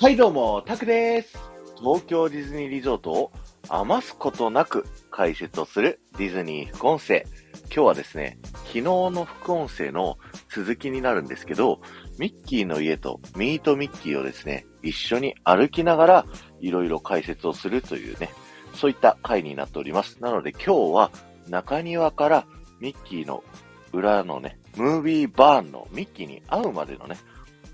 [0.00, 1.38] はいどうも、タクです。
[1.78, 3.32] 東京ディズニーリゾートを
[3.68, 7.26] 余すことなく解説をするディズニー副音声。
[7.64, 10.16] 今日はですね、昨日の副音声の
[10.48, 11.82] 続きになるんですけど、
[12.18, 16.26] ミッキーの家とミートミッキーをですね、一緒に歩きながら
[16.62, 18.30] いろいろ解説をするというね、
[18.74, 20.16] そういった回になっております。
[20.22, 21.10] なので今日は
[21.50, 22.46] 中庭から
[22.80, 23.44] ミッキーの
[23.92, 27.18] 裏のね、ムービーバーンのミッキーに会うまでのね、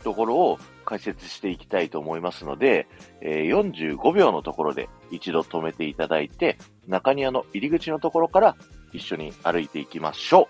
[0.07, 2.87] ところを解説していきたいと思いますので、
[3.21, 8.57] えー45秒のところで一度止めていただいて、中庭の入り口のところから
[8.93, 10.49] 一緒に歩いていきましょ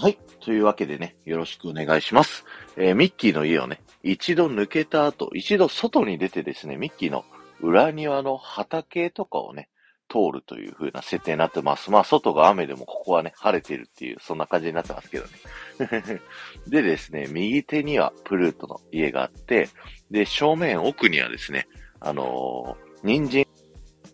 [0.00, 0.02] う。
[0.04, 0.16] はい。
[0.38, 2.44] というわけでね、よろしくお願いします。
[2.76, 7.24] えーミッキーの家をね、一度抜けた後、一度外に出てですね、ミッキーの
[7.60, 9.68] 裏庭の畑とかをね、
[10.08, 11.90] 通るという風な設定になってます。
[11.90, 15.30] まあ、外が雨でもここはね、晴れてるっていう、そんな感じになってますけどね。
[16.68, 19.68] でですね、右手にはプルートの家があって、
[20.10, 21.66] で、正面奥にはですね、
[22.00, 23.46] あのー人参、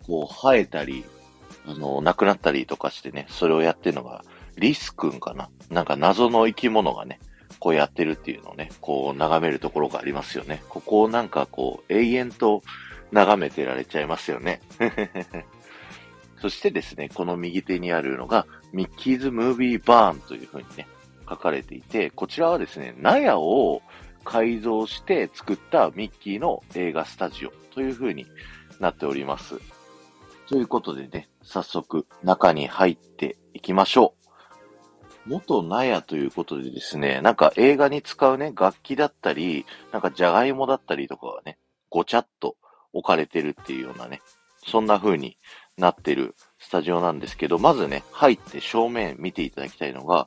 [0.07, 1.05] こう、生えたり、
[1.67, 4.25] あのー亡くなったりとかしてね、それをやってるのが、
[4.57, 5.49] リスくんかな？
[5.71, 7.21] なんか謎の生き物がね、
[7.59, 10.63] こうやってるっていうのをね、こう眺めるところがありますよね。
[10.69, 12.63] ここをなんかこう、永遠と
[13.13, 14.61] 眺めてられちゃいますよね。
[16.41, 20.87] そしてですね、この右手にあるのが、ミッキーズ・ムービー・バーンという風にね、
[21.29, 23.83] 書かれていて、こちらはですね、納屋を
[24.25, 28.27] 改造して作ったミッキーの映画スタジオという風に
[28.79, 29.61] なっております。
[30.49, 34.15] ということでね、早速中に入っていきましょ
[35.27, 35.29] う。
[35.29, 41.59] 元納屋ということでですね、なんか映画に使うね、楽器だったり、なんかじゃがいもだったりとかがね、
[41.91, 42.57] ごちゃっと
[42.93, 44.23] 置かれてるっていうようなね、
[44.67, 45.37] そんな風に
[45.81, 50.27] なってるスタジオなんですけど、まずね、入って正面見ていただきたいのが、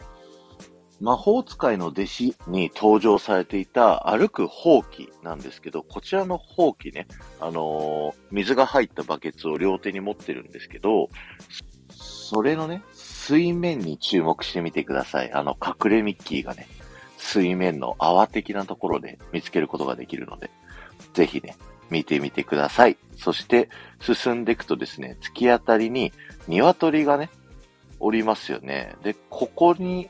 [1.00, 7.08] 魔法使いの弟子に登場されていた歩くほうきなんですけど、こちらのほうきね、
[7.40, 11.10] あのー水が入ったバケツを両手に持ってるんですけど、
[11.92, 15.32] それのね、水面に注目してみてください。
[15.34, 16.68] あの、隠れミッキーがね、
[17.18, 20.50] 水面の泡的なところで見つけることができるので、
[21.14, 21.56] ぜひね、
[21.90, 22.98] 見てみてください。
[23.18, 26.12] そして、進んでいくとですね、突き当たりに
[26.48, 27.30] 鶏がね、
[28.00, 28.96] おりますよね。
[29.04, 30.10] で、ここに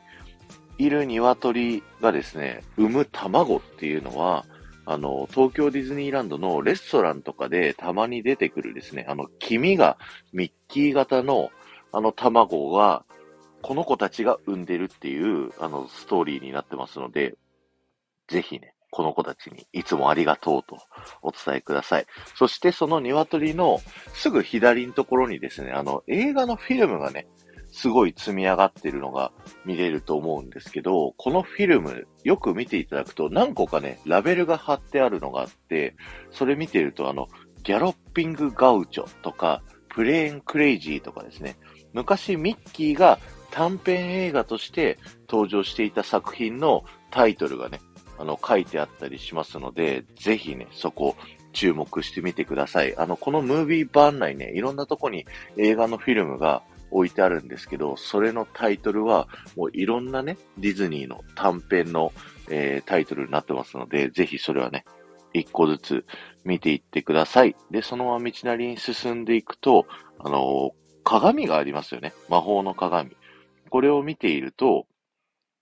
[0.77, 4.45] いる鶏がですね、産む卵っていうのは、
[4.85, 9.97] あの、東京ディズニーランドのレストランとかでたまに出てくるですね、あの、黄身が
[10.33, 11.51] ミッキー型の
[11.91, 13.05] あの卵が、
[13.61, 17.37] この子たちが産んでるっていう、あの、ストーリーになってますので、
[18.27, 20.77] ぜひね、この子たちにいつもありがとうと
[21.23, 22.05] お伝えください。
[22.35, 23.81] そしてその鶏の
[24.13, 27.25] すぐ左のところにですね、あの、映画のフィルムがね、
[27.71, 29.31] すごい積み上がってるのが
[29.65, 35.95] 見れると思うんですけど、このフィルム、よく見ていただくと何個かね、ラベルが貼ってあるのがあって、
[36.29, 37.29] それ見てるとあの、
[37.63, 41.57] ギャロッピングガウチョとか、プレーンクレイジーとかですね、
[41.93, 43.17] 昔ミッキーが
[43.49, 47.79] 短編映画として登場していた作品のタイトルがね、
[48.23, 51.17] あの、書いてあったりしますので、ぜひね、そこ
[51.51, 52.95] 注目してみてください。
[52.97, 55.25] あの、このムービー版内ね、いろんなとこに
[55.57, 62.13] 映画のフィルムが置いてあるんですけど、それのタイトルは、もういろんなね、ディズニーの短編の、
[62.49, 64.85] えータイトルになってますので、ぜひそれはね、
[65.33, 66.05] 一個ずつ
[66.45, 67.57] 見ていってください。
[67.71, 69.85] で、そのまま道なりに進んでいくと、
[70.19, 72.13] あのー鏡がありますよね。
[72.29, 73.17] 魔法の鏡。
[73.69, 74.85] これを見ていると、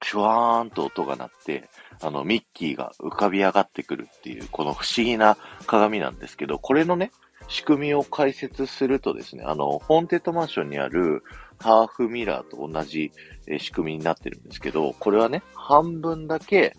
[0.03, 1.69] シュワーンと音が鳴って、
[2.01, 7.12] あの、ミッキーが浮かび上がってくるっていう、この不思議な鏡なんですけど、これのね、
[7.47, 11.23] 仕組みを解説するとですね、あの、ホーンテッドマンションにある
[11.59, 13.12] ハーフミラーと同じ
[13.59, 16.75] 仕組みになってるんですけど、これはね、半分だけ、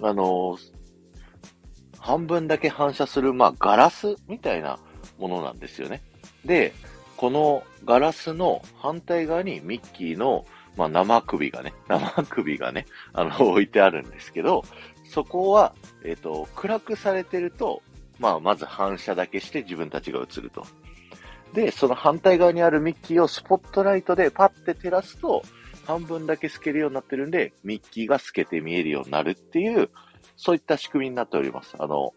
[0.00, 0.58] あの
[1.98, 4.78] 半分だけ反射する、まあ、ガラスみたいな
[5.18, 6.02] ものなんですよね。
[6.44, 6.74] で、
[7.16, 10.44] このガラスの反対側にミッキーの、
[10.76, 14.64] まあ、生首がね、 生首がね、あの、 置いてあるんですけど、
[15.04, 15.74] そこは、
[16.04, 17.82] えっ、と、暗くされてると、
[18.18, 20.66] まあ、まず反射だけして自分たちが映ると。
[21.52, 25.42] で、その反対側にあるミッキーをスポットライトでパッて照らすと、
[25.86, 29.90] 半分だけ透けるようになってるんで、ミッキーが透けて見えるようになるっていう、
[30.36, 31.76] そういった仕組みになっております。
[31.78, 32.12] あの、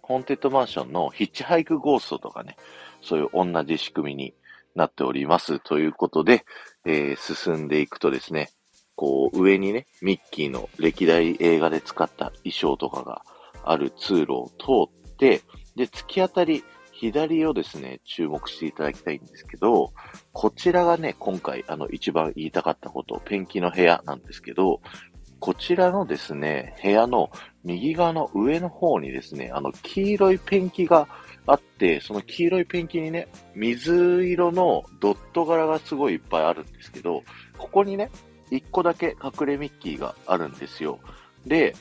[0.00, 2.56] ホンテッドマンションのヒッチハイクゴーストとかね、
[3.02, 4.34] そういう同じ仕組みに
[4.74, 5.60] なっております。
[5.60, 6.44] ということで、
[6.84, 8.50] えー進んでいくとですね、
[8.96, 13.22] こう上にね、ミッキーの歴代映画で使った衣装とかが
[13.64, 15.42] ある通路を通って、
[15.76, 19.92] で、突き当たり、左をですね、注目していただきたいんですけど、
[20.32, 24.80] こちらがね、今回、あの、一番言いたかったこと、ペンキの部屋なんですけど、
[25.38, 27.30] こちらのですね、部屋の
[27.62, 31.06] 右側の上の方にですね、あの、黄色いペンキが
[31.48, 37.24] あって、その黄色いペンキにね、水色のドット柄がすごいいっぱいあるんですけど、
[37.56, 38.10] ここにね、
[38.50, 40.98] 一個だけ隠れミッキーがあるんですよ。
[41.46, 41.74] で、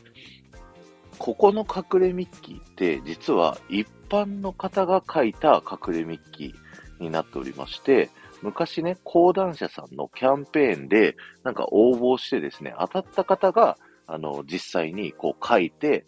[1.17, 8.09] ここの隠れミッキーって実は一般の方が書いた隠れミッキーになっておりまして、
[8.41, 16.05] 昔ね、講談社さんのキャンペーンでなんか応募してですね、当たった方が、あの、実際にこう書いて、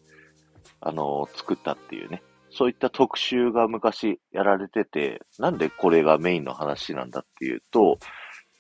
[0.80, 8.00] あの、作ったっていうね、そういった特集が昔やられてて、なんでこれがメインの話なんだっていうと、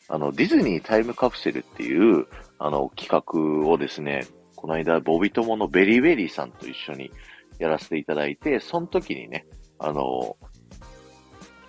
[0.08, 2.26] あの、ディズニータイムカプセルっていう、
[2.58, 4.26] あの、企画をですね、
[4.56, 7.12] この間、ボビ友のベリーベリーさんと一緒に
[7.60, 9.46] やらせていただいて、その時にね、
[9.78, 10.36] あの、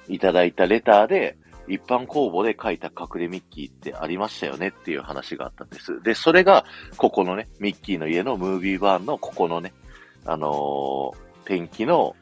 [0.08, 1.36] いただいたレターで、
[1.68, 6.02] 一般公募で書いた隠れミッキーってありましたよねっていう話があったんです。
[6.02, 6.64] で、それが、
[6.96, 9.72] ここのね、ミッキーの家のムービーバーンのここのね、
[10.24, 12.16] あのー、ペンキの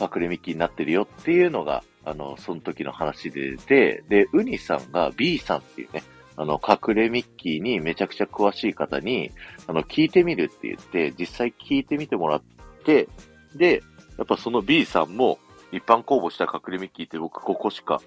[0.00, 6.02] 隠れミッキーになってるよっていうのが、あの、その時の話で出て、で、ウニさんが B さんっていうね、
[6.36, 9.32] あの、隠れミッキーにめちゃくちゃ詳しい方に、
[9.66, 12.42] あの、聞いてみるって言って、実際聞いてみてもらっ
[12.84, 13.08] て、
[13.54, 13.82] で、
[14.18, 15.38] やっぱその B さんも、
[15.72, 18.00] 一般公募した隠れミッキーって僕ここしか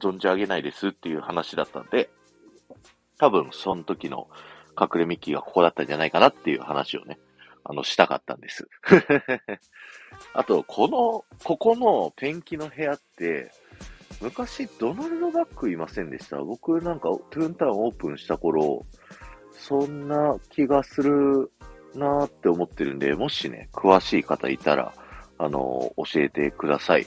[0.00, 2.10] 存じ上げないですっていう話だったんで、
[3.18, 4.28] 多分その時の
[4.78, 7.18] 隠れミッキーがここだったんじゃないかなっていう話をね、
[7.64, 8.68] あの、したかったんです。
[10.34, 13.50] あと、この、ここのペンキの部屋って、
[14.20, 16.36] 昔ドナルド・ダックいませんでした？
[16.38, 18.86] 僕なんかトゥーンタウンオープンした頃、
[19.52, 21.50] そんな気がする
[21.94, 24.94] なーって思ってるんで、もしね、詳しい方いたら、
[25.38, 27.06] あの、教えてください。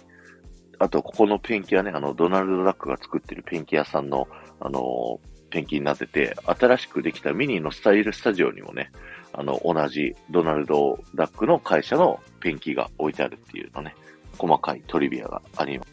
[0.78, 4.28] あと、ここのペンキはね、あの、ドナルド・ダックが作ってるペンキ屋さんの、
[4.60, 5.20] あの
[5.50, 8.92] ペンキになってて、新しくできたミニのスタイルスタジオにもね、
[9.34, 13.96] あの、同じドナルド・ダックの会社のペンキが置いてあるっていうのね、
[14.38, 15.86] 細かいトリビアがありま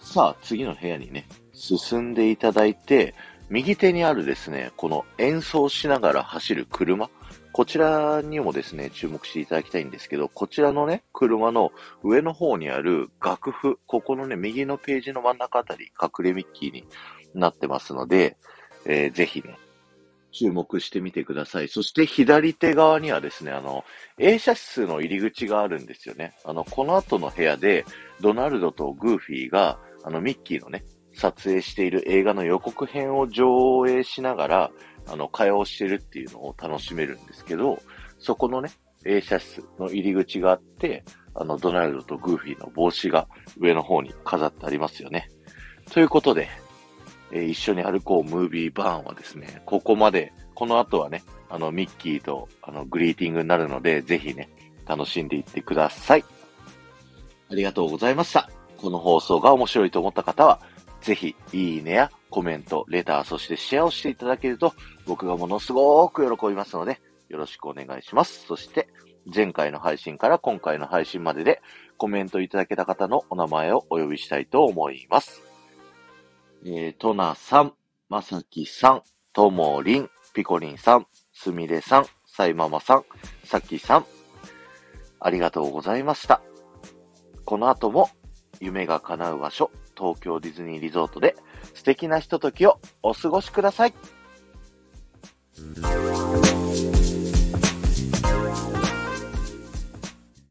[0.00, 0.12] す。
[0.12, 3.14] さあ、次の部屋にね、進んでいただいて、
[3.48, 7.10] 右手にあるですね、この演奏しながら走る車、
[7.52, 11.70] こちらにもですね、注目していただきたいんですけど、こちらのね、車の
[12.02, 16.86] 上の方にある楽譜、ここのね、右のページの真ん中あたり、隠れミッキーに
[17.34, 18.38] なってますので、
[18.86, 19.58] えー、ぜひね、
[20.32, 21.68] 注目してみてください。
[21.68, 23.84] そして左手側にはですね、あの、
[24.18, 26.34] 映写室の入り口があるんですよね。
[26.44, 27.84] あの、この後の部屋で、
[28.20, 30.84] ドナルドとグーフィーが、あの、ミッキーのね、
[31.14, 34.70] 撮影している映画の予告編を上映しながら、
[35.06, 37.80] あの、会話をしてるっていうのを楽しめるんですけど、
[38.18, 38.70] そこのね、
[39.04, 45.28] 映写室の入り口があって、あの、ドナルドとグーフィーの帽子が上の方に飾ってありますよね。
[45.90, 46.48] ということで、
[47.32, 54.48] え、一緒に歩こうムービーバーンはですね、ここまで、この後はね、あの、ミッキーと、あの、グリーティングになるので、ぜひね、
[54.86, 56.24] 楽しんでいってください。
[57.50, 58.50] ありがとうございました。
[58.76, 60.60] この放送が面白いと思った方は、
[61.00, 64.74] ぜひ、いいねやコメント、レター、そしてシェアをしていただけると、
[65.06, 68.44] 僕がものすごく喜びますので、よろしくお願いします。
[68.46, 68.88] そして、
[69.32, 71.62] 前回の配信から今回の配信までで
[71.96, 75.51] コメントいただけた方のお名前をお呼びしたいと思います。
[76.64, 77.72] えー、トナさん、
[78.08, 83.04] まさきさん、ともりん、ピコリンさん、すみれさん、さいママさん、
[83.44, 84.06] さきさん、
[85.18, 86.40] ありがとうございました。
[87.44, 88.10] この後も
[88.60, 91.34] 夢が叶う場所、東京ディズニーリゾートで
[91.74, 93.94] 素敵なひとときをお過ごしください。